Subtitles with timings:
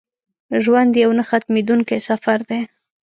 [0.63, 2.61] ژوند یو نه ختمېدونکی سفر دی.